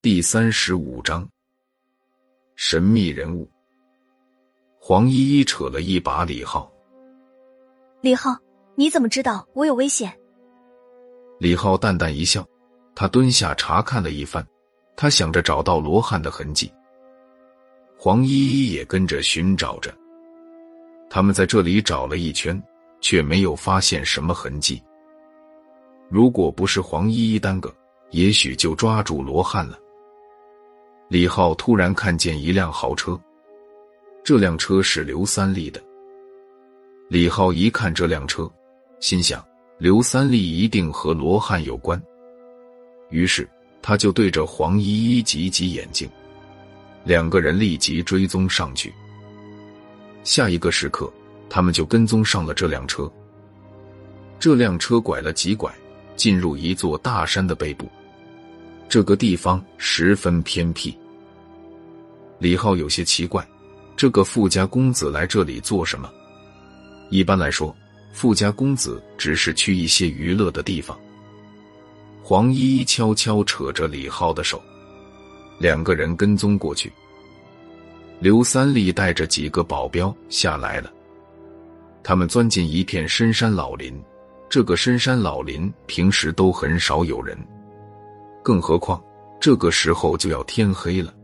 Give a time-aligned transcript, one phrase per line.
[0.00, 1.28] 第三十五章，
[2.54, 3.50] 神秘人物
[4.78, 6.72] 黄依依扯了一把李浩。
[8.00, 8.38] 李浩，
[8.76, 10.16] 你怎么知道我有危险？
[11.40, 12.46] 李浩淡淡一笑，
[12.94, 14.46] 他蹲下查看了一番，
[14.94, 16.72] 他想着找到罗汉的痕迹。
[17.98, 19.92] 黄依依也跟着寻找着，
[21.10, 22.62] 他们在这里找了一圈，
[23.00, 24.80] 却没有发现什么痕迹。
[26.08, 27.74] 如果不是黄依依耽搁，
[28.12, 29.76] 也许就抓住罗汉了。
[31.08, 33.18] 李浩突然看见一辆豪车，
[34.22, 35.82] 这辆车是刘三立的。
[37.08, 38.46] 李浩一看这辆车，
[39.00, 39.42] 心想
[39.78, 41.98] 刘三立一定和罗汉有关，
[43.08, 43.48] 于是
[43.80, 46.06] 他就对着黄依依挤挤眼睛，
[47.04, 48.92] 两个人立即追踪上去。
[50.24, 51.10] 下一个时刻，
[51.48, 53.10] 他们就跟踪上了这辆车。
[54.38, 55.74] 这辆车拐了几拐，
[56.16, 57.88] 进入一座大山的背部。
[58.88, 60.96] 这个地方十分偏僻。
[62.38, 63.46] 李浩有些奇怪，
[63.96, 66.10] 这个富家公子来这里做什么？
[67.10, 67.74] 一般来说，
[68.12, 70.98] 富家公子只是去一些娱乐的地方。
[72.22, 74.62] 黄依依悄悄扯着李浩的手，
[75.58, 76.90] 两个人跟踪过去。
[78.20, 80.90] 刘三立带着几个保镖下来了，
[82.02, 83.94] 他们钻进一片深山老林。
[84.48, 87.36] 这个深山老林平时都很少有人。
[88.48, 88.98] 更何况，
[89.38, 91.14] 这个时候就要天黑了。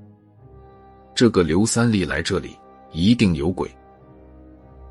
[1.14, 2.54] 这个刘三立来这里
[2.92, 3.66] 一定有鬼。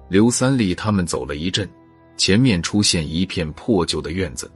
[0.10, 1.70] 刘三立他们走了一阵，
[2.18, 4.50] 前面出现一片破旧的院子。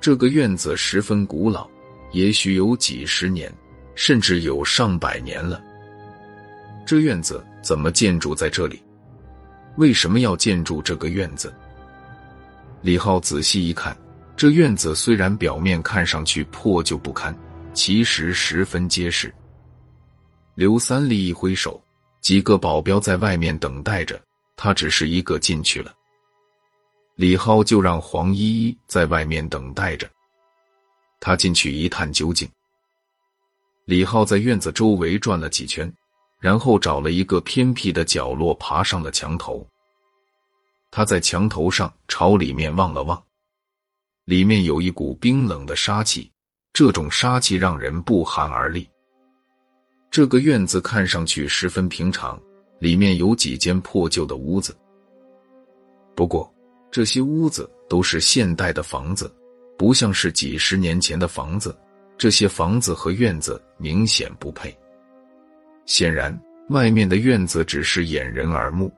[0.00, 1.68] 这个院子十分古老，
[2.12, 3.52] 也许有几十年，
[3.96, 5.60] 甚至有上百年了。
[6.86, 8.80] 这院子怎么建筑在这里？
[9.76, 11.52] 为什么要建筑这个院子？
[12.80, 13.96] 李浩仔细一看。
[14.40, 17.38] 这院子虽然表面看上去破旧不堪，
[17.74, 19.30] 其实十分结实。
[20.54, 21.78] 刘三立一挥手，
[22.22, 24.18] 几个保镖在外面等待着，
[24.56, 25.92] 他只是一个进去了。
[27.16, 30.08] 李浩就让黄依依在外面等待着，
[31.20, 32.48] 他进去一探究竟。
[33.84, 35.92] 李浩在院子周围转了几圈，
[36.38, 39.68] 然后找了一个偏僻的角落，爬上了墙头。
[40.90, 43.22] 他在墙头上朝里面望了望。
[44.30, 46.30] 里面有一股冰冷的杀气，
[46.72, 48.88] 这种杀气让人不寒而栗。
[50.08, 52.40] 这个院子看上去十分平常，
[52.78, 54.72] 里面有几间破旧的屋子。
[56.14, 56.48] 不过
[56.92, 59.34] 这些屋子都是现代的房子，
[59.76, 61.76] 不像是几十年前的房子。
[62.16, 64.72] 这些房子和院子明显不配。
[65.86, 68.92] 显然，外面的院子只是掩人耳目。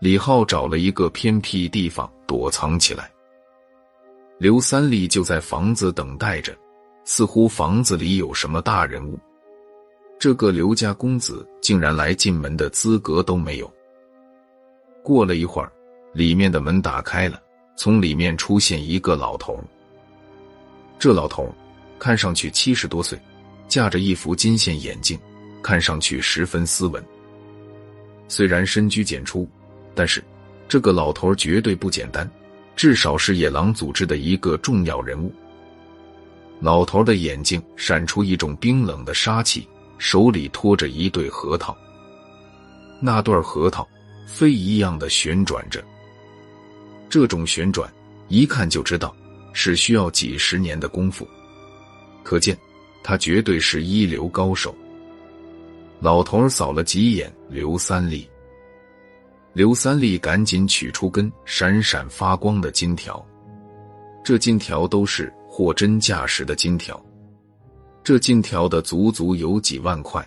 [0.00, 3.10] 李浩找了一个偏僻地方躲藏起来。
[4.38, 6.56] 刘三立就在房子等待着，
[7.04, 9.18] 似乎房子里有什么大人物。
[10.16, 13.68] 这个刘家公子竟然来进门的资格都没有。
[15.02, 15.72] 过了一会儿，
[16.12, 17.42] 里面的门打开了，
[17.76, 19.58] 从里面出现一个老头。
[21.00, 21.52] 这老头
[21.98, 23.18] 看上去七十多岁，
[23.66, 25.18] 架着一副金线眼镜，
[25.64, 27.04] 看上去十分斯文。
[28.28, 29.48] 虽然深居简出，
[29.96, 30.22] 但是
[30.68, 32.28] 这个老头绝对不简单。
[32.78, 35.34] 至少是野狼组织的一个重要人物。
[36.60, 39.66] 老头的眼睛闪出一种冰冷的杀气，
[39.98, 41.76] 手里托着一对核桃。
[43.00, 43.84] 那对核桃
[44.28, 45.82] 飞一样的旋转着，
[47.08, 47.92] 这种旋转
[48.28, 49.12] 一看就知道
[49.52, 51.26] 是需要几十年的功夫，
[52.22, 52.56] 可见
[53.02, 54.72] 他绝对是一流高手。
[55.98, 58.28] 老头扫了几眼刘三立。
[59.58, 63.20] 刘三立赶紧取出根闪闪发光的金条，
[64.22, 67.04] 这金条都是货真价实的金条，
[68.04, 70.24] 这金条的足足有几万块。